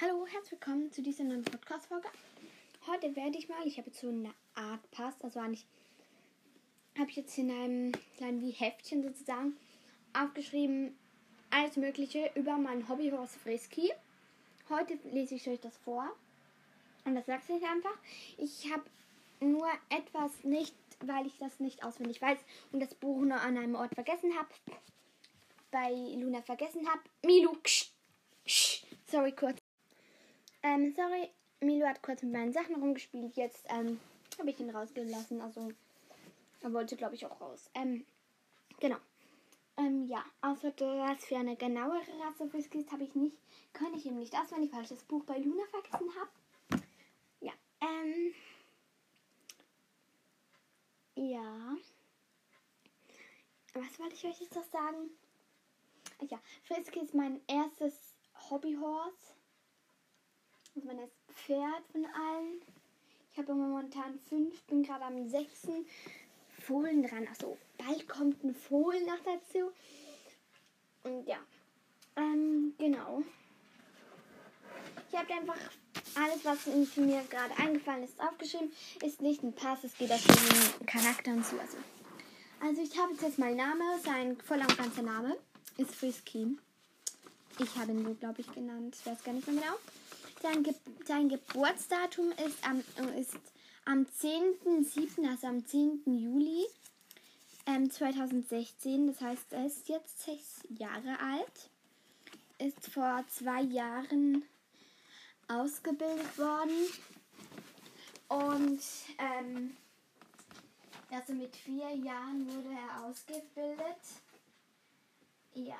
Hallo, 0.00 0.26
herzlich 0.26 0.60
willkommen 0.60 0.90
zu 0.90 1.02
dieser 1.02 1.22
neuen 1.22 1.44
Podcast-Folge. 1.44 2.08
Heute 2.88 3.14
werde 3.14 3.38
ich 3.38 3.48
mal, 3.48 3.64
ich 3.64 3.78
habe 3.78 3.90
jetzt 3.90 4.00
so 4.00 4.08
eine 4.08 4.34
Art 4.56 4.90
Pass, 4.90 5.14
also 5.22 5.38
eigentlich 5.38 5.64
habe 6.98 7.10
ich 7.10 7.14
jetzt 7.14 7.38
in 7.38 7.48
einem 7.48 7.92
kleinen 8.16 8.42
wie 8.42 8.50
Heftchen 8.50 9.04
sozusagen 9.04 9.56
aufgeschrieben, 10.12 10.98
alles 11.50 11.76
Mögliche 11.76 12.28
über 12.34 12.58
mein 12.58 12.88
Hobbyhorse 12.88 13.38
Frisky. 13.38 13.92
Heute 14.68 14.98
lese 15.12 15.36
ich 15.36 15.48
euch 15.48 15.60
das 15.60 15.76
vor 15.76 16.10
und 17.04 17.14
das 17.14 17.26
sagt 17.26 17.48
ich 17.48 17.64
einfach. 17.64 17.96
Ich 18.36 18.72
habe 18.72 18.82
nur 19.38 19.68
etwas 19.90 20.42
nicht, 20.42 20.74
weil 21.04 21.24
ich 21.28 21.38
das 21.38 21.60
nicht 21.60 21.84
auswendig 21.84 22.20
weiß 22.20 22.40
und 22.72 22.80
das 22.80 22.96
Buch 22.96 23.20
nur 23.20 23.40
an 23.40 23.56
einem 23.56 23.76
Ort 23.76 23.94
vergessen 23.94 24.36
habe. 24.36 24.48
Bei 25.70 25.92
Luna 25.92 26.42
vergessen 26.42 26.84
habe. 26.88 27.02
Milu, 27.24 27.52
ksch, 27.62 27.92
ksch, 28.44 28.84
sorry 29.06 29.30
kurz. 29.30 29.63
Ähm, 30.64 30.94
sorry, 30.96 31.28
Milo 31.60 31.86
hat 31.86 32.00
kurz 32.00 32.22
mit 32.22 32.32
meinen 32.32 32.54
Sachen 32.54 32.76
rumgespielt. 32.76 33.36
Jetzt 33.36 33.66
ähm, 33.68 34.00
habe 34.38 34.48
ich 34.48 34.58
ihn 34.58 34.70
rausgelassen. 34.70 35.42
Also, 35.42 35.70
er 36.62 36.72
wollte, 36.72 36.96
glaube 36.96 37.14
ich, 37.14 37.26
auch 37.26 37.38
raus. 37.38 37.68
Ähm, 37.74 38.06
genau. 38.80 38.96
Ähm, 39.76 40.06
ja, 40.06 40.24
außer 40.40 40.70
das 40.70 41.24
für 41.26 41.36
eine 41.36 41.56
genauere 41.56 42.00
Rasse 42.18 42.50
Whiskys 42.50 42.90
habe 42.90 43.04
ich 43.04 43.14
nicht, 43.14 43.36
kann 43.74 43.92
ich 43.92 44.06
ihm 44.06 44.16
nicht 44.16 44.34
auswendig, 44.34 44.72
weil 44.72 44.84
ich 44.84 44.88
das 44.88 45.02
Buch 45.02 45.22
bei 45.24 45.36
Luna 45.36 45.64
vergessen 45.66 46.08
habe. 46.18 46.82
Ja, 47.40 47.52
ähm, 47.82 48.34
ja. 51.16 51.76
Was 53.74 53.98
wollte 53.98 54.14
ich 54.14 54.24
euch 54.24 54.40
jetzt 54.40 54.54
noch 54.54 54.64
sagen? 54.64 55.10
Ja, 56.30 56.40
Frisky 56.62 57.00
ist 57.00 57.14
mein 57.14 57.42
erstes 57.48 58.14
Hobbyhorse. 58.48 59.33
Also 60.74 60.88
mein 60.88 60.98
erstes 60.98 61.18
Pferd 61.34 61.86
von 61.92 62.04
allen. 62.04 62.60
Ich 63.32 63.38
habe 63.38 63.54
momentan 63.54 64.18
fünf, 64.28 64.60
bin 64.62 64.82
gerade 64.82 65.04
am 65.04 65.28
sechsten 65.28 65.86
Fohlen 66.60 67.02
dran. 67.02 67.28
Also 67.28 67.56
bald 67.78 68.08
kommt 68.08 68.42
ein 68.42 68.54
Fohlen 68.54 69.06
noch 69.06 69.18
dazu. 69.24 69.70
Und 71.04 71.26
ja, 71.26 71.38
ähm, 72.16 72.74
genau. 72.78 73.22
Ich 75.10 75.18
habe 75.18 75.32
einfach 75.32 75.58
alles, 76.16 76.44
was 76.44 76.66
mir 76.96 77.22
gerade 77.30 77.56
eingefallen 77.56 78.04
ist, 78.04 78.20
aufgeschrieben. 78.20 78.72
Ist 79.04 79.20
nicht 79.20 79.42
ein 79.42 79.52
Pass, 79.52 79.84
es 79.84 79.96
geht 79.96 80.10
auf 80.10 80.24
den 80.24 80.86
Charakter 80.86 81.32
und 81.32 81.46
so. 81.46 81.58
Also, 81.58 81.76
also 82.60 82.82
ich 82.82 82.98
habe 82.98 83.12
jetzt 83.20 83.38
meinen 83.38 83.56
Namen, 83.58 84.00
sein 84.02 84.40
voller 84.40 84.66
und 84.68 84.76
ganzer 84.76 85.02
Name 85.02 85.36
ist 85.76 85.94
Frisky. 85.94 86.56
Ich 87.58 87.76
habe 87.76 87.92
ihn 87.92 88.04
so, 88.04 88.14
glaube 88.14 88.40
ich, 88.40 88.52
genannt. 88.52 88.96
Ich 88.98 89.06
weiß 89.06 89.22
gar 89.22 89.32
nicht 89.32 89.46
mehr 89.46 89.56
genau. 89.56 89.76
Sein, 90.44 90.62
Ge 90.62 90.74
sein 91.06 91.30
Geburtsdatum 91.30 92.30
ist 92.32 92.68
am, 92.68 92.80
ist 93.16 93.38
am 93.86 94.04
10.07., 94.04 95.26
also 95.26 95.46
am 95.46 95.64
10. 95.64 96.02
Juli 96.04 96.66
ähm, 97.64 97.90
2016. 97.90 99.06
Das 99.06 99.22
heißt, 99.22 99.54
er 99.54 99.64
ist 99.64 99.88
jetzt 99.88 100.22
sechs 100.22 100.60
Jahre 100.68 101.18
alt. 101.18 101.70
Ist 102.58 102.92
vor 102.92 103.24
zwei 103.30 103.62
Jahren 103.62 104.44
ausgebildet 105.48 106.36
worden. 106.36 106.90
Und 108.28 108.82
ähm, 109.16 109.74
also 111.10 111.32
mit 111.32 111.56
vier 111.56 111.88
Jahren 111.96 112.46
wurde 112.54 112.68
er 112.68 113.06
ausgebildet. 113.06 114.02
Ja. 115.54 115.78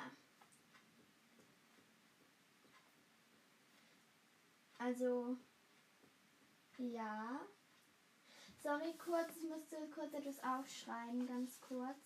Also, 4.77 5.37
ja. 6.77 7.39
Sorry, 8.61 8.93
kurz, 8.97 9.29
ich 9.37 9.49
musste 9.49 9.77
kurz 9.93 10.13
etwas 10.13 10.43
aufschreiben, 10.43 11.27
ganz 11.27 11.59
kurz. 11.61 11.97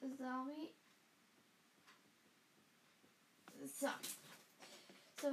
Sorry. 0.00 0.74
So. 3.66 3.88
So. 5.20 5.28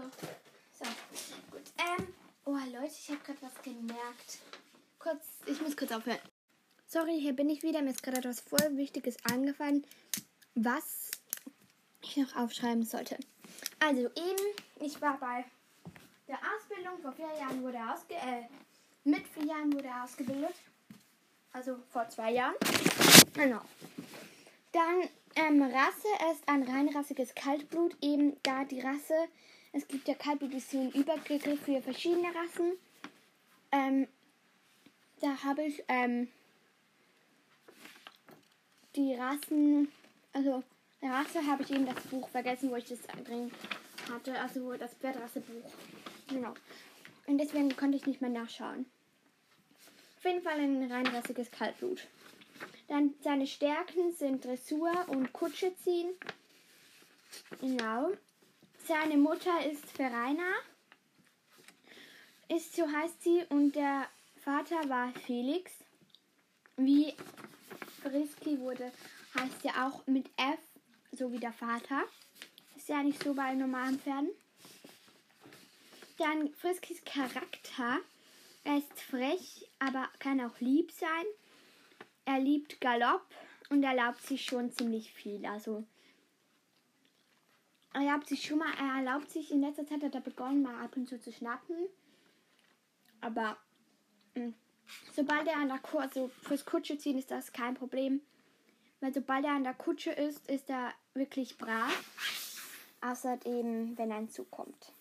So. 0.77 0.85
Gut. 1.51 1.63
Ähm. 1.77 2.13
Oh, 2.45 2.51
Leute, 2.51 2.93
ich 2.93 3.09
habe 3.09 3.19
gerade 3.21 3.41
was 3.41 3.61
gemerkt. 3.63 4.39
Kurz, 4.99 5.25
ich 5.45 5.59
muss 5.61 5.75
kurz 5.75 5.91
aufhören. 5.91 6.19
Sorry, 6.95 7.19
hier 7.19 7.33
bin 7.33 7.49
ich 7.49 7.61
wieder. 7.61 7.81
Mir 7.81 7.89
ist 7.89 8.03
gerade 8.03 8.19
etwas 8.19 8.39
voll 8.39 8.77
Wichtiges 8.77 9.17
angefallen, 9.25 9.85
was 10.53 11.11
ich 12.01 12.15
noch 12.15 12.33
aufschreiben 12.37 12.85
sollte. 12.85 13.17
Also 13.81 14.03
eben, 14.03 14.45
ich 14.79 15.01
war 15.01 15.19
bei 15.19 15.43
der 16.29 16.37
Ausbildung. 16.37 16.97
Vor 17.01 17.11
vier 17.11 17.37
Jahren 17.37 17.61
wurde 17.63 17.79
er 17.79 17.93
ausge 17.93 18.13
äh, 18.13 18.43
mit 19.03 19.27
vier 19.27 19.43
Jahren 19.43 19.73
wurde 19.73 19.89
er 19.89 20.05
ausgebildet. 20.05 20.55
Also 21.51 21.75
vor 21.91 22.07
zwei 22.07 22.31
Jahren. 22.31 22.55
Genau. 23.33 23.59
Dann 24.71 25.09
ähm, 25.35 25.63
Rasse 25.63 26.07
ist 26.31 26.47
ein 26.47 26.63
reinrassiges 26.63 27.35
Kaltblut. 27.35 27.97
Eben 28.01 28.37
da 28.43 28.63
die 28.63 28.79
Rasse, 28.79 29.27
es 29.73 29.85
gibt 29.89 30.07
ja 30.07 30.13
Kaltblut, 30.13 30.53
ist 30.53 30.71
so 30.71 30.79
ein 30.79 30.91
Übergriff 30.91 31.43
für 31.43 31.81
verschiedene 31.81 32.29
Rassen. 32.33 32.71
Ähm, 33.73 34.07
da 35.19 35.43
habe 35.43 35.63
ich 35.63 35.83
ähm, 35.89 36.29
die 38.95 39.13
Rassen, 39.15 39.91
also 40.33 40.63
Rasse 41.01 41.45
habe 41.45 41.63
ich 41.63 41.71
eben 41.71 41.85
das 41.85 42.01
Buch 42.05 42.27
vergessen, 42.29 42.71
wo 42.71 42.75
ich 42.75 42.85
das 42.85 43.01
drin 43.01 43.51
hatte, 44.11 44.39
also 44.39 44.73
das 44.73 44.93
Pferdrassebuch. 44.95 45.71
Genau. 46.27 46.53
Und 47.27 47.37
deswegen 47.37 47.75
konnte 47.75 47.97
ich 47.97 48.05
nicht 48.05 48.21
mehr 48.21 48.29
nachschauen. 48.29 48.85
Auf 50.17 50.25
jeden 50.25 50.41
Fall 50.41 50.59
ein 50.59 50.91
reinrassiges 50.91 51.51
Kaltblut. 51.51 52.07
Dann 52.87 53.13
seine 53.21 53.47
Stärken 53.47 54.11
sind 54.13 54.45
Dressur 54.45 54.91
und 55.07 55.33
Kutsche 55.33 55.75
ziehen. 55.83 56.09
Genau. 57.59 58.11
Seine 58.87 59.17
Mutter 59.17 59.65
ist 59.65 59.85
Verena. 59.91 60.53
Ist 62.47 62.75
so 62.75 62.87
heißt 62.87 63.23
sie 63.23 63.43
und 63.49 63.75
der 63.75 64.07
Vater 64.43 64.87
war 64.87 65.11
Felix. 65.25 65.71
Wie 66.77 67.13
Frisky 68.05 68.59
wurde, 68.59 68.91
heißt 69.33 69.63
ja 69.63 69.87
auch 69.87 70.05
mit 70.05 70.27
F, 70.37 70.59
so 71.11 71.31
wie 71.31 71.39
der 71.39 71.53
Vater. 71.53 72.03
Ist 72.75 72.89
ja 72.89 73.01
nicht 73.01 73.23
so 73.23 73.33
bei 73.33 73.53
normalen 73.55 73.99
Pferden. 73.99 74.29
Dann 76.17 76.53
Friskys 76.53 77.03
Charakter. 77.03 77.99
Er 78.63 78.77
ist 78.77 79.01
frech, 79.01 79.69
aber 79.79 80.07
kann 80.19 80.39
auch 80.39 80.59
lieb 80.59 80.91
sein. 80.91 81.25
Er 82.25 82.39
liebt 82.39 82.79
Galopp 82.79 83.25
und 83.69 83.83
erlaubt 83.83 84.21
sich 84.21 84.45
schon 84.45 84.71
ziemlich 84.71 85.11
viel. 85.11 85.43
Also 85.45 85.83
er 87.93 88.01
erlaubt 88.01 88.27
sich 88.27 88.45
schon 88.45 88.59
mal, 88.59 88.73
er 88.77 88.99
erlaubt 88.99 89.31
sich 89.31 89.51
in 89.51 89.61
letzter 89.61 89.87
Zeit 89.87 90.03
hat 90.03 90.13
er 90.13 90.21
begonnen 90.21 90.61
mal 90.61 90.83
ab 90.83 90.95
und 90.95 91.09
zu 91.09 91.19
zu 91.19 91.31
schnappen. 91.31 91.87
Aber 93.21 93.57
mh, 94.35 94.53
sobald 95.13 95.47
er 95.47 95.57
an 95.57 95.69
der 95.69 95.79
Kutsche, 95.79 96.01
also 96.01 96.31
fürs 96.41 96.65
Kutsche 96.65 96.97
ziehen 96.97 97.17
ist 97.17 97.31
das 97.31 97.51
kein 97.51 97.75
Problem. 97.75 98.21
Weil 99.01 99.13
sobald 99.13 99.45
er 99.45 99.51
an 99.51 99.63
der 99.63 99.73
Kutsche 99.73 100.11
ist, 100.11 100.49
ist 100.49 100.69
er 100.69 100.93
wirklich 101.13 101.57
brav. 101.57 102.03
Außer 103.01 103.37
eben, 103.45 103.97
wenn 103.97 104.11
ein 104.11 104.29
Zug 104.29 104.49
kommt. 104.49 104.91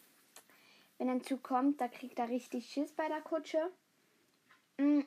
Wenn 0.99 1.09
ein 1.09 1.23
Zug 1.23 1.43
kommt, 1.43 1.81
da 1.81 1.89
kriegt 1.89 2.19
er 2.19 2.29
richtig 2.29 2.67
Schiss 2.71 2.93
bei 2.93 3.09
der 3.09 3.21
Kutsche. 3.21 3.71
Mhm. 4.79 5.07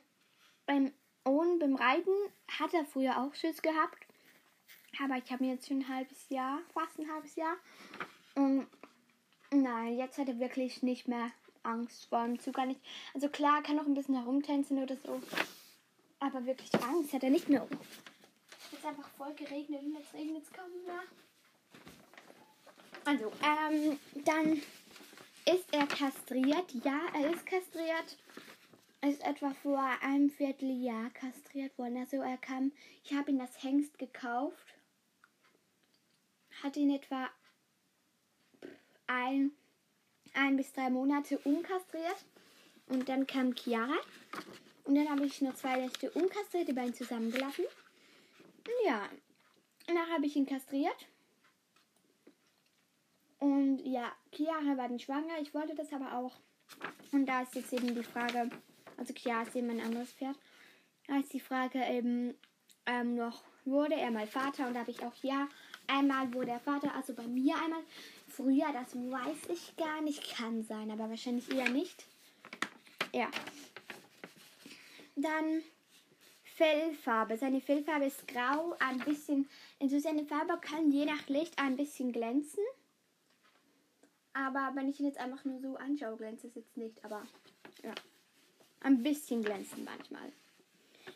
Beim 0.66 0.92
Owen, 1.24 1.58
beim 1.58 1.76
Reiten, 1.76 2.10
hat 2.48 2.74
er 2.74 2.84
früher 2.84 3.22
auch 3.22 3.34
Schiss 3.34 3.62
gehabt. 3.62 4.06
Aber 5.02 5.16
ich 5.16 5.30
habe 5.30 5.44
mir 5.44 5.54
jetzt 5.54 5.68
schon 5.68 5.80
ein 5.80 5.88
halbes 5.88 6.28
Jahr, 6.28 6.60
fast 6.72 6.98
ein 6.98 7.10
halbes 7.10 7.36
Jahr. 7.36 7.56
Und 8.34 8.66
nein, 9.50 9.96
jetzt 9.96 10.18
hat 10.18 10.28
er 10.28 10.40
wirklich 10.40 10.82
nicht 10.82 11.08
mehr 11.08 11.30
Angst 11.68 12.06
vor 12.06 12.24
dem 12.24 12.38
Zug 12.40 12.54
gar 12.54 12.66
nicht. 12.66 12.80
Also 13.14 13.28
klar, 13.28 13.62
kann 13.62 13.76
noch 13.76 13.86
ein 13.86 13.94
bisschen 13.94 14.16
herumtänzen 14.16 14.82
oder 14.82 14.96
so. 14.96 15.20
Aber 16.20 16.44
wirklich 16.46 16.74
Angst 16.82 17.12
hat 17.12 17.22
er 17.22 17.30
nicht 17.30 17.48
mehr. 17.48 17.66
Es 18.66 18.78
ist 18.78 18.84
einfach 18.84 19.08
voll 19.16 19.32
geregnet 19.34 19.82
und 19.82 19.94
jetzt 19.94 20.12
regnet 20.14 20.42
es 20.42 20.52
kaum 20.52 20.70
mehr. 20.86 21.02
Also, 23.04 23.32
ähm, 23.42 23.98
dann 24.24 24.60
ist 25.46 25.72
er 25.72 25.86
kastriert. 25.86 26.72
Ja, 26.84 27.00
er 27.14 27.32
ist 27.32 27.46
kastriert. 27.46 28.18
Er 29.00 29.10
ist 29.10 29.24
etwa 29.24 29.54
vor 29.62 29.80
einem 30.02 30.28
Vierteljahr 30.28 31.10
kastriert 31.10 31.78
worden. 31.78 31.98
Also 31.98 32.16
er 32.16 32.36
kam, 32.36 32.72
ich 33.04 33.14
habe 33.14 33.30
ihn 33.30 33.40
als 33.40 33.62
Hengst 33.62 33.98
gekauft. 33.98 34.74
Hat 36.62 36.76
ihn 36.76 36.90
etwa 36.90 37.30
ein, 39.06 39.52
ein 40.34 40.56
bis 40.56 40.72
drei 40.72 40.90
Monate 40.90 41.38
unkastriert. 41.38 42.24
Und 42.88 43.08
dann 43.08 43.26
kam 43.26 43.54
Chiara. 43.54 43.96
Und 44.84 44.94
dann 44.94 45.08
habe 45.08 45.26
ich 45.26 45.40
noch 45.42 45.54
zwei 45.54 45.76
Nächte 45.76 46.10
unkastriert, 46.12 46.68
die 46.68 46.72
beiden 46.72 46.94
zusammengelassen. 46.94 47.64
Ja, 48.84 49.08
danach 49.86 50.08
habe 50.08 50.26
ich 50.26 50.36
ihn 50.36 50.46
kastriert. 50.46 51.06
Und 53.38 53.80
ja, 53.84 54.12
Chiara 54.32 54.76
war 54.76 54.88
dann 54.88 54.98
schwanger. 54.98 55.38
Ich 55.40 55.54
wollte 55.54 55.74
das 55.74 55.92
aber 55.92 56.14
auch. 56.14 56.36
Und 57.12 57.26
da 57.26 57.42
ist 57.42 57.54
jetzt 57.54 57.72
eben 57.72 57.94
die 57.94 58.02
Frage, 58.02 58.50
also 58.96 59.14
Chiara 59.14 59.42
ist 59.42 59.56
eben 59.56 59.70
ein 59.70 59.80
anderes 59.80 60.12
Pferd. 60.12 60.36
Da 61.06 61.18
ist 61.18 61.32
die 61.32 61.40
Frage 61.40 61.82
eben 61.84 62.34
ähm, 62.86 63.16
noch, 63.16 63.44
wurde 63.64 63.94
er 63.94 64.10
mal 64.10 64.26
Vater? 64.26 64.66
Und 64.66 64.74
da 64.74 64.80
habe 64.80 64.90
ich 64.90 65.02
auch 65.02 65.14
ja, 65.22 65.48
einmal 65.88 66.32
wurde 66.32 66.52
er 66.52 66.60
Vater, 66.60 66.94
also 66.94 67.14
bei 67.14 67.26
mir 67.26 67.56
einmal. 67.56 67.82
Früher, 68.28 68.72
das 68.72 68.94
weiß 68.94 69.50
ich 69.52 69.76
gar 69.76 70.00
nicht, 70.00 70.36
kann 70.36 70.62
sein, 70.62 70.90
aber 70.90 71.10
wahrscheinlich 71.10 71.50
eher 71.50 71.68
nicht. 71.70 72.04
Ja. 73.12 73.28
Dann 75.16 75.62
Fellfarbe. 76.58 77.36
Seine 77.36 77.60
Fellfarbe 77.60 78.06
ist 78.06 78.26
grau, 78.26 78.76
ein 78.80 78.98
bisschen, 78.98 79.48
also 79.80 79.98
seine 79.98 80.24
Farbe 80.24 80.58
kann 80.60 80.90
je 80.90 81.04
nach 81.04 81.28
Licht 81.28 81.58
ein 81.58 81.76
bisschen 81.76 82.12
glänzen. 82.12 82.64
Aber 84.32 84.72
wenn 84.74 84.88
ich 84.88 85.00
ihn 85.00 85.06
jetzt 85.06 85.18
einfach 85.18 85.44
nur 85.44 85.60
so 85.60 85.76
anschaue, 85.76 86.16
glänzt 86.16 86.44
es 86.44 86.54
jetzt 86.54 86.76
nicht. 86.76 87.04
Aber 87.04 87.22
ja, 87.82 87.94
ein 88.80 89.02
bisschen 89.02 89.42
glänzen 89.42 89.84
manchmal. 89.84 90.32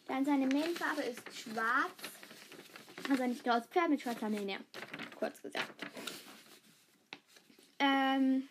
Dann 0.07 0.25
seine 0.25 0.47
Mähnfarbe 0.47 1.03
ist 1.03 1.23
schwarz. 1.37 1.91
Also 3.10 3.22
ein 3.22 3.38
graues 3.38 3.66
Pferd 3.66 3.90
mit 3.90 4.00
schwarzer 4.00 4.28
Mähne. 4.28 4.58
Kurz 5.19 5.40
gesagt. 5.43 5.72
Ähm, 7.78 8.49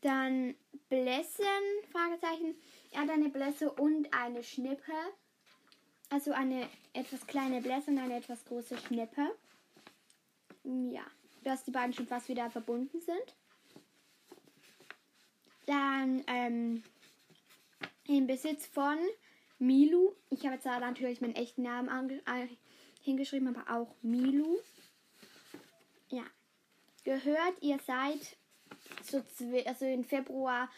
dann 0.00 0.54
Blässen, 0.88 1.44
Fragezeichen. 1.92 2.54
Er 2.92 3.02
hat 3.02 3.10
eine 3.10 3.28
Blässe 3.28 3.70
und 3.70 4.12
eine 4.12 4.42
Schnippe. 4.42 4.92
Also 6.10 6.32
eine 6.32 6.68
etwas 6.92 7.26
kleine 7.26 7.60
Blässe 7.60 7.90
und 7.90 7.98
eine 7.98 8.16
etwas 8.16 8.44
große 8.44 8.78
Schnippe. 8.78 9.34
Ja 10.64 11.04
dass 11.44 11.64
die 11.64 11.70
beiden 11.70 11.92
schon 11.92 12.06
fast 12.06 12.28
wieder 12.28 12.50
verbunden 12.50 13.00
sind. 13.00 13.34
Dann 15.66 16.24
ähm, 16.26 16.82
im 18.06 18.26
Besitz 18.26 18.66
von 18.66 18.98
Milu. 19.58 20.14
Ich 20.30 20.44
habe 20.44 20.54
jetzt 20.54 20.66
da 20.66 20.80
natürlich 20.80 21.20
meinen 21.20 21.34
echten 21.34 21.62
Namen 21.62 22.20
hingeschrieben, 23.02 23.54
aber 23.54 23.74
auch 23.74 23.94
Milu. 24.02 24.58
Ja. 26.08 26.24
Gehört, 27.04 27.60
ihr 27.60 27.78
seid 27.86 28.36
so 29.02 29.22
also 29.66 29.84
in 29.84 30.04
Februar, 30.04 30.70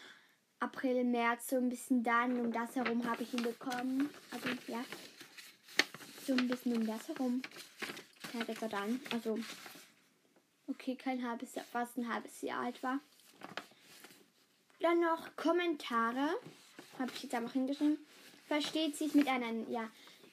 April, 0.59 1.03
März, 1.03 1.49
so 1.49 1.55
ein 1.55 1.69
bisschen 1.69 2.03
dann 2.03 2.39
um 2.39 2.51
das 2.51 2.75
herum 2.75 3.05
habe 3.09 3.23
ich 3.23 3.33
ihn 3.33 3.43
bekommen. 3.43 4.09
Also 4.31 4.49
ja. 4.67 4.83
So 6.25 6.33
ein 6.33 6.47
bisschen 6.47 6.75
um 6.75 6.85
das 6.85 7.07
herum. 7.07 7.41
Ja, 8.33 8.43
das 8.43 8.61
war 8.61 8.69
dann. 8.69 8.99
Also 9.11 9.39
Okay, 10.69 10.97
kein 10.97 11.25
halbes 11.25 11.55
Jahr, 11.55 11.65
fast 11.65 11.97
ein 11.97 12.13
halbes 12.13 12.41
Jahr 12.41 12.65
alt 12.65 12.83
war. 12.83 12.99
Dann 14.81 14.99
noch 14.99 15.33
Kommentare. 15.37 16.29
Habe 16.99 17.11
ich 17.15 17.23
jetzt 17.23 17.35
einfach 17.35 17.53
hingeschrieben. 17.53 17.97
Versteht 18.47 18.95
sich 18.95 19.13
mit 19.13 19.27
einer, 19.27 19.51
ja, 19.69 19.89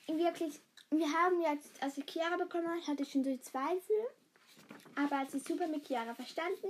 wirklich, 0.06 0.60
wir 0.90 1.12
haben 1.12 1.40
jetzt, 1.40 1.82
als 1.82 1.98
ich 1.98 2.06
Chiara 2.06 2.36
bekommen 2.36 2.86
hatte 2.86 3.04
schon 3.04 3.24
so 3.24 3.36
Zweifel. 3.38 3.96
Aber 4.96 5.18
als 5.18 5.34
ich 5.34 5.42
super 5.42 5.66
mit 5.66 5.86
Chiara 5.86 6.14
verstanden 6.14 6.68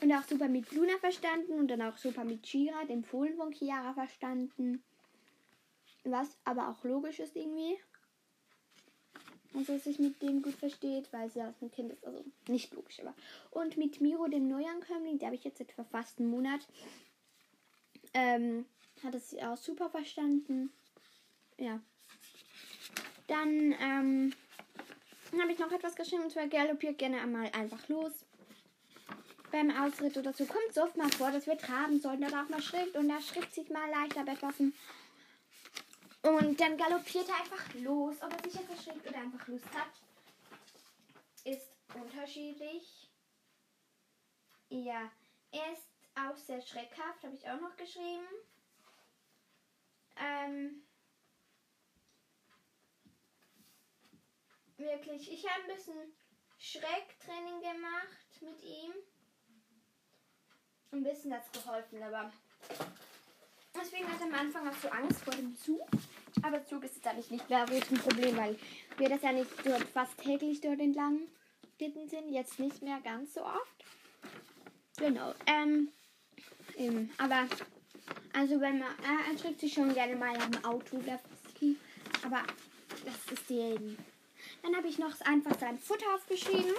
und 0.00 0.12
auch 0.12 0.22
super 0.22 0.48
mit 0.48 0.72
Luna 0.72 0.96
verstanden 0.98 1.52
und 1.52 1.68
dann 1.68 1.82
auch 1.82 1.96
super 1.98 2.24
mit 2.24 2.42
Chira, 2.42 2.84
dem 2.84 3.04
Fohlen 3.04 3.36
von 3.36 3.52
Chiara, 3.52 3.92
verstanden. 3.92 4.82
Was 6.04 6.36
aber 6.44 6.68
auch 6.68 6.84
logisch 6.84 7.20
ist 7.20 7.36
irgendwie. 7.36 7.78
Und 9.52 9.68
dass 9.68 9.84
sich 9.84 9.98
mit 9.98 10.20
dem 10.20 10.42
gut 10.42 10.54
versteht, 10.54 11.12
weil 11.12 11.30
sie 11.30 11.38
ja 11.38 11.54
ein 11.60 11.70
Kind 11.70 11.92
ist. 11.92 12.04
Also 12.04 12.24
nicht 12.48 12.72
logisch, 12.74 13.00
aber. 13.00 13.14
Und 13.50 13.76
mit 13.76 14.00
Miro, 14.00 14.26
dem 14.26 14.48
Neuankömmling, 14.48 15.18
der 15.18 15.26
habe 15.26 15.36
ich 15.36 15.44
jetzt 15.44 15.60
etwa 15.60 15.84
fast 15.84 16.18
einen 16.18 16.28
Monat. 16.28 16.66
Ähm, 18.12 18.66
hat 19.04 19.14
es 19.14 19.36
auch 19.38 19.56
super 19.56 19.90
verstanden. 19.90 20.72
Ja. 21.58 21.80
Dann 23.26 23.74
ähm, 23.80 24.32
habe 25.40 25.52
ich 25.52 25.58
noch 25.58 25.72
etwas 25.72 25.96
geschrieben 25.96 26.24
und 26.24 26.32
zwar 26.32 26.46
galoppiert 26.48 26.98
gerne 26.98 27.20
einmal 27.20 27.50
einfach 27.52 27.88
los. 27.88 28.12
Beim 29.50 29.70
Ausritt 29.70 30.16
oder 30.16 30.32
so 30.32 30.44
kommt 30.46 30.70
es 30.70 30.78
oft 30.78 30.96
mal 30.96 31.10
vor, 31.10 31.30
dass 31.30 31.46
wir 31.46 31.56
traben 31.56 32.00
sollten 32.00 32.24
oder 32.24 32.42
auch 32.42 32.48
mal 32.48 32.62
schritt 32.62 32.96
und 32.96 33.08
da 33.08 33.20
schritt 33.20 33.54
sich 33.54 33.70
mal 33.70 33.88
leichter 33.88 34.24
bei 34.24 34.32
etwas 34.32 34.58
und 36.24 36.58
dann 36.58 36.78
galoppiert 36.78 37.28
er 37.28 37.36
einfach 37.36 37.74
los. 37.74 38.16
Ob 38.22 38.32
er 38.32 38.50
sich 38.50 38.58
jetzt 38.58 38.70
erschreckt 38.70 39.06
oder 39.06 39.18
einfach 39.18 39.46
Lust 39.46 39.66
hat, 39.74 39.90
ist 41.44 41.68
unterschiedlich. 41.94 43.10
Ja, 44.70 45.10
er 45.52 45.72
ist 45.72 45.86
auch 46.14 46.36
sehr 46.36 46.62
schreckhaft, 46.62 47.22
habe 47.22 47.34
ich 47.34 47.46
auch 47.46 47.60
noch 47.60 47.76
geschrieben. 47.76 48.26
Ähm, 50.16 50.82
wirklich, 54.76 55.32
ich 55.32 55.48
habe 55.48 55.62
ein 55.62 55.76
bisschen 55.76 56.14
Schrecktraining 56.58 57.60
gemacht 57.60 58.40
mit 58.40 58.62
ihm. 58.62 58.92
Ein 60.92 61.02
bisschen 61.02 61.34
hat 61.34 61.42
es 61.52 61.62
geholfen, 61.62 62.02
aber 62.02 62.32
deswegen 63.74 64.08
hat 64.08 64.20
er 64.20 64.26
am 64.26 64.34
Anfang 64.34 64.68
auch 64.68 64.76
so 64.76 64.88
Angst 64.88 65.22
vor 65.22 65.34
dem 65.34 65.56
Zug. 65.56 65.88
Aber 66.42 66.64
Zug 66.64 66.84
ist 66.84 66.96
jetzt 66.96 67.06
eigentlich 67.06 67.30
nicht 67.30 67.48
mehr 67.48 67.68
wirklich 67.68 67.90
ein 67.90 67.98
Problem, 67.98 68.36
weil 68.36 68.58
wir 68.96 69.08
das 69.08 69.22
ja 69.22 69.32
nicht 69.32 69.50
dort 69.64 69.84
fast 69.84 70.18
täglich 70.18 70.60
dort 70.60 70.80
entlang 70.80 71.20
geritten 71.78 72.08
sind. 72.08 72.30
Jetzt 72.30 72.58
nicht 72.58 72.82
mehr 72.82 73.00
ganz 73.00 73.34
so 73.34 73.44
oft. 73.44 73.84
Genau. 74.98 75.34
Ähm. 75.46 75.90
Aber, 77.18 77.46
also 78.34 78.60
wenn 78.60 78.80
man, 78.80 78.88
er 79.28 79.36
trägt 79.36 79.60
sich 79.60 79.72
schon 79.72 79.94
gerne 79.94 80.16
mal 80.16 80.36
am 80.36 80.64
Auto. 80.64 80.98
Aber 82.24 82.42
das 83.04 83.38
ist 83.38 83.50
eben. 83.50 83.96
Dann 84.62 84.76
habe 84.76 84.88
ich 84.88 84.98
noch 84.98 85.18
einfach 85.20 85.58
sein 85.58 85.78
Futter 85.78 86.06
aufgeschrieben. 86.14 86.72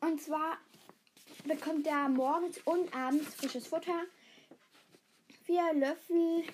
Und 0.00 0.20
zwar 0.20 0.58
bekommt 1.44 1.86
er 1.86 2.08
morgens 2.08 2.58
und 2.64 2.94
abends 2.94 3.34
frisches 3.34 3.66
Futter. 3.66 4.02
Vier 5.44 5.72
Löffel 5.74 6.44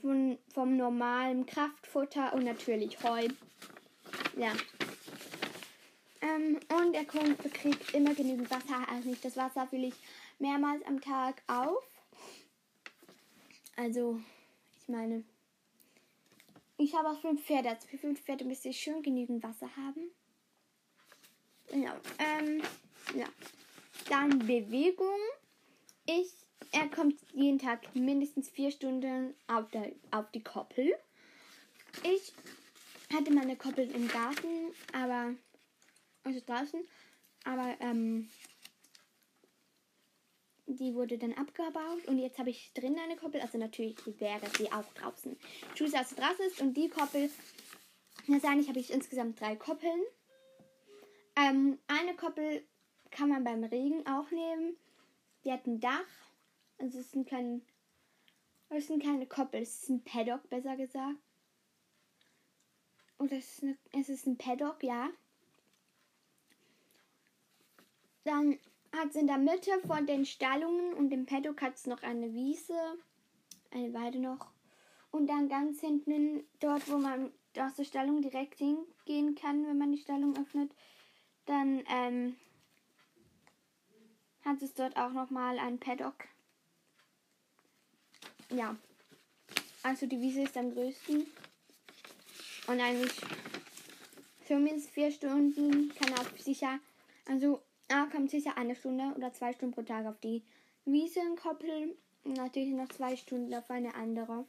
von, 0.00 0.38
vom 0.52 0.76
normalen 0.76 1.46
Kraftfutter 1.46 2.32
und 2.32 2.44
natürlich 2.44 3.02
Heu. 3.02 3.28
Ja. 4.36 4.52
Ähm, 6.20 6.58
und 6.68 6.94
er 6.94 7.04
kommt, 7.04 7.38
kriegt 7.54 7.94
immer 7.94 8.14
genügend 8.14 8.50
Wasser. 8.50 8.88
Also 8.90 9.08
nicht 9.08 9.24
das 9.24 9.36
Wasser 9.36 9.66
fülle 9.68 9.88
ich 9.88 9.94
mehrmals 10.38 10.84
am 10.86 11.00
Tag 11.00 11.42
auf. 11.46 11.91
Also, 13.76 14.20
ich 14.80 14.88
meine, 14.88 15.24
ich 16.78 16.94
habe 16.94 17.08
auch 17.08 17.20
fünf 17.20 17.44
Pferde. 17.44 17.70
Also 17.70 17.88
für 17.88 17.98
fünf 17.98 18.20
Pferde 18.20 18.44
müsste 18.44 18.68
ich 18.68 18.82
schon 18.82 19.02
genügend 19.02 19.42
Wasser 19.42 19.68
haben. 19.76 20.10
Genau. 21.68 21.94
Ähm, 22.18 22.62
ja. 23.16 23.26
Dann 24.08 24.38
Bewegung. 24.40 25.18
Ich 26.06 26.42
er 26.72 26.88
kommt 26.88 27.20
jeden 27.34 27.58
Tag 27.58 27.94
mindestens 27.94 28.48
vier 28.48 28.70
Stunden 28.70 29.34
auf, 29.46 29.70
der, 29.70 29.92
auf 30.10 30.30
die 30.30 30.42
Koppel. 30.42 30.94
Ich 32.02 32.32
hatte 33.12 33.30
meine 33.30 33.56
Koppel 33.56 33.90
im 33.90 34.08
Garten, 34.08 34.72
aber 34.92 35.34
also 36.24 36.40
draußen, 36.46 36.80
aber 37.44 37.76
ähm, 37.80 38.30
die 40.74 40.94
wurde 40.94 41.18
dann 41.18 41.32
abgebaut 41.34 42.06
und 42.06 42.18
jetzt 42.18 42.38
habe 42.38 42.50
ich 42.50 42.72
drin 42.74 42.98
eine 42.98 43.16
Koppel, 43.16 43.40
also 43.40 43.58
natürlich 43.58 43.96
wäre 44.18 44.46
sie 44.56 44.70
auch 44.72 44.92
draußen. 44.94 45.36
Choose 45.76 45.96
also 45.96 46.16
draußen 46.16 46.46
ist 46.46 46.60
und 46.60 46.74
die 46.74 46.88
Koppel, 46.88 47.30
das 48.28 48.44
eigentlich 48.44 48.68
habe 48.68 48.78
ich 48.78 48.92
insgesamt 48.92 49.40
drei 49.40 49.56
Koppeln. 49.56 50.00
Ähm, 51.36 51.78
eine 51.86 52.14
Koppel 52.14 52.62
kann 53.10 53.28
man 53.28 53.44
beim 53.44 53.64
Regen 53.64 54.06
auch 54.06 54.30
nehmen. 54.30 54.76
Die 55.44 55.52
hat 55.52 55.66
ein 55.66 55.80
Dach 55.80 56.06
also 56.82 56.98
es 56.98 57.12
sind 57.12 57.28
keine. 57.28 57.60
Es 58.68 58.88
sind 58.88 59.02
keine 59.02 59.26
Koppel, 59.26 59.62
es 59.62 59.82
ist 59.82 59.90
ein 59.90 60.02
Paddock, 60.02 60.48
besser 60.48 60.76
gesagt. 60.76 61.18
Oder 63.18 63.36
es 63.36 63.58
ist, 63.58 63.62
eine, 63.62 63.78
es 63.92 64.08
ist 64.08 64.26
ein 64.26 64.36
Paddock, 64.36 64.82
ja. 64.82 65.10
Dann 68.24 68.58
hat 68.92 69.10
es 69.10 69.16
in 69.16 69.26
der 69.26 69.38
Mitte 69.38 69.72
von 69.86 70.06
den 70.06 70.24
Stallungen 70.24 70.94
und 70.94 71.10
dem 71.10 71.26
Paddock 71.26 71.62
hat 71.62 71.76
es 71.76 71.86
noch 71.86 72.02
eine 72.02 72.32
Wiese, 72.34 72.78
eine 73.70 73.92
Weide 73.94 74.18
noch. 74.18 74.50
Und 75.10 75.28
dann 75.28 75.48
ganz 75.48 75.80
hinten, 75.80 76.44
dort, 76.60 76.90
wo 76.90 76.98
man 76.98 77.32
aus 77.58 77.74
der 77.74 77.84
Stallung 77.84 78.22
direkt 78.22 78.58
hingehen 78.58 79.34
kann, 79.34 79.66
wenn 79.66 79.78
man 79.78 79.92
die 79.92 79.98
Stallung 79.98 80.36
öffnet, 80.36 80.70
dann 81.46 81.82
ähm, 81.90 82.36
hat 84.44 84.62
es 84.62 84.74
dort 84.74 84.96
auch 84.96 85.12
nochmal 85.12 85.58
ein 85.58 85.78
Paddock 85.78 86.28
ja. 88.56 88.76
Also 89.82 90.06
die 90.06 90.20
Wiese 90.20 90.42
ist 90.42 90.56
am 90.56 90.72
größten. 90.72 91.26
Und 92.66 92.80
eigentlich 92.80 93.12
zumindest 94.46 94.90
vier 94.90 95.10
Stunden 95.10 95.92
kann 95.94 96.14
auch 96.14 96.38
sicher, 96.38 96.78
also 97.26 97.60
er 97.92 98.06
kommt 98.06 98.30
sicher 98.30 98.56
eine 98.56 98.74
Stunde 98.74 99.12
oder 99.16 99.34
zwei 99.34 99.52
Stunden 99.52 99.74
pro 99.74 99.82
Tag 99.82 100.06
auf 100.06 100.18
die 100.20 100.42
Wiese 100.86 101.20
koppeln. 101.40 101.92
Und 102.24 102.36
natürlich 102.36 102.72
noch 102.72 102.88
zwei 102.88 103.16
Stunden 103.16 103.52
auf 103.54 103.70
eine 103.70 103.94
andere. 103.94 104.46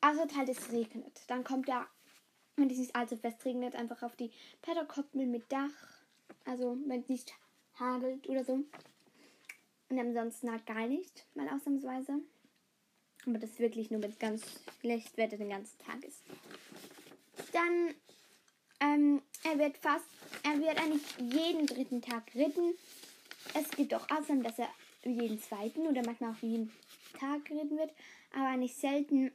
Also 0.00 0.22
halt 0.36 0.48
es 0.48 0.72
regnet. 0.72 1.22
Dann 1.28 1.44
kommt 1.44 1.68
er, 1.68 1.86
wenn 2.56 2.68
es 2.68 2.78
nicht 2.78 2.96
allzu 2.96 3.16
fest 3.16 3.44
regnet, 3.44 3.76
einfach 3.76 4.02
auf 4.02 4.16
die 4.16 4.32
Pedderkoppel 4.62 5.26
mit 5.26 5.50
Dach. 5.52 5.70
Also 6.44 6.76
wenn 6.86 7.02
es 7.02 7.08
nicht 7.08 7.32
hagelt 7.78 8.28
oder 8.28 8.44
so. 8.44 8.64
Und 9.90 9.98
ansonsten 9.98 10.50
halt 10.50 10.66
gar 10.66 10.88
nicht, 10.88 11.26
mal 11.34 11.48
ausnahmsweise. 11.48 12.20
Aber 13.26 13.38
das 13.38 13.58
wirklich 13.58 13.90
nur, 13.90 14.02
wenn 14.02 14.10
es 14.10 14.18
ganz 14.18 14.42
schlecht 14.80 15.16
Wetter 15.16 15.36
den 15.36 15.50
ganzen 15.50 15.78
Tag 15.78 16.02
ist. 16.04 16.22
Dann, 17.52 17.94
ähm, 18.80 19.22
er 19.44 19.58
wird 19.58 19.76
fast, 19.76 20.04
er 20.44 20.60
wird 20.60 20.78
eigentlich 20.78 21.02
jeden 21.18 21.66
dritten 21.66 22.02
Tag 22.02 22.22
ritten. 22.34 22.74
Es 23.54 23.68
gibt 23.70 23.92
auch 23.94 24.08
Ausnahmen, 24.10 24.42
dass 24.42 24.58
er 24.58 24.68
jeden 25.04 25.40
zweiten 25.40 25.86
oder 25.86 26.02
manchmal 26.04 26.32
auch 26.32 26.42
jeden 26.42 26.72
Tag 27.18 27.44
geritten 27.46 27.78
wird. 27.78 27.90
Aber 28.32 28.48
eigentlich 28.48 28.76
selten 28.76 29.32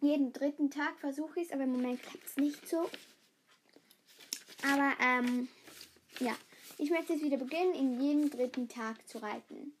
jeden 0.00 0.32
dritten 0.32 0.70
Tag 0.70 0.98
versuche 1.00 1.40
ich 1.40 1.46
es, 1.46 1.52
aber 1.52 1.64
im 1.64 1.72
Moment 1.72 2.02
klappt 2.02 2.26
es 2.26 2.36
nicht 2.36 2.68
so. 2.68 2.90
Aber, 4.62 4.92
ähm, 5.00 5.48
ja. 6.20 6.36
Ich 6.78 6.90
möchte 6.90 7.12
jetzt 7.12 7.22
wieder 7.22 7.36
beginnen, 7.36 7.74
in 7.74 8.00
jeden 8.00 8.30
dritten 8.30 8.68
Tag 8.68 8.96
zu 9.08 9.18
reiten. 9.18 9.72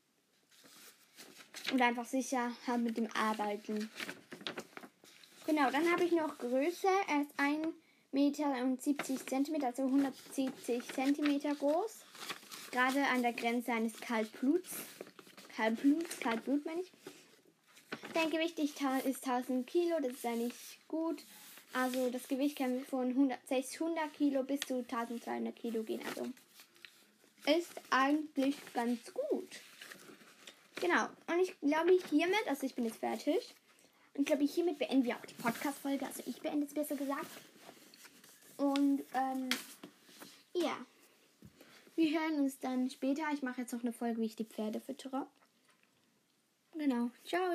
Und 1.72 1.80
einfach 1.80 2.04
sicher 2.04 2.52
haben 2.66 2.84
mit 2.84 2.96
dem 2.96 3.08
Arbeiten. 3.16 3.90
Genau, 5.46 5.70
dann 5.70 5.90
habe 5.90 6.04
ich 6.04 6.12
noch 6.12 6.38
Größe. 6.38 6.86
Er 7.08 7.22
ist 7.22 7.32
1 7.38 7.66
Meter 8.12 8.62
und 8.62 8.82
70 8.82 9.26
Zentimeter, 9.26 9.68
also 9.68 9.84
170 9.84 10.86
Zentimeter 10.92 11.54
groß. 11.54 12.04
Gerade 12.70 13.06
an 13.06 13.22
der 13.22 13.32
Grenze 13.32 13.72
eines 13.72 13.98
Kaltbluts. 14.00 14.76
Kaltbluts, 15.56 16.20
Kaltblut 16.20 16.64
meine 16.64 16.82
ich. 16.82 16.92
Sein 18.14 18.30
Gewicht 18.30 18.58
ist 18.58 18.82
1000 18.82 19.66
Kilo, 19.66 19.96
das 20.00 20.12
ist 20.12 20.26
eigentlich 20.26 20.78
gut. 20.88 21.24
Also 21.72 22.10
das 22.10 22.28
Gewicht 22.28 22.58
kann 22.58 22.84
von 22.84 23.08
100, 23.08 23.38
600 23.48 24.12
Kilo 24.12 24.42
bis 24.42 24.60
zu 24.60 24.78
1200 24.78 25.56
Kilo 25.56 25.82
gehen. 25.82 26.00
Also 26.06 26.28
ist 27.46 27.72
eigentlich 27.90 28.56
ganz 28.74 29.12
gut. 29.12 29.60
Genau. 30.80 31.06
Und 31.28 31.40
ich 31.40 31.58
glaube 31.60 31.98
hiermit, 32.10 32.46
also 32.46 32.66
ich 32.66 32.74
bin 32.74 32.84
jetzt 32.84 32.98
fertig. 32.98 33.54
Und 34.14 34.26
glaube 34.26 34.44
ich 34.44 34.54
hiermit 34.54 34.78
beenden 34.78 35.04
wir 35.04 35.16
auch 35.16 35.24
die 35.24 35.34
Podcast-Folge. 35.34 36.06
Also 36.06 36.22
ich 36.26 36.40
beende 36.40 36.66
es 36.66 36.74
besser 36.74 36.96
gesagt. 36.96 37.26
Und 38.62 39.02
ähm, 39.14 39.48
ja. 40.54 40.76
Wir 41.96 42.20
hören 42.20 42.40
uns 42.40 42.60
dann 42.60 42.88
später. 42.90 43.24
Ich 43.34 43.42
mache 43.42 43.60
jetzt 43.60 43.72
noch 43.72 43.82
eine 43.82 43.92
Folge, 43.92 44.20
wie 44.20 44.26
ich 44.26 44.36
die 44.36 44.44
Pferde 44.44 44.80
füttere. 44.80 45.26
Genau. 46.78 47.10
Ciao. 47.24 47.52